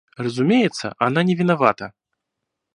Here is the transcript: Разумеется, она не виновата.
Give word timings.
Разумеется, 0.17 0.95
она 0.97 1.21
не 1.21 1.35
виновата. 1.35 1.93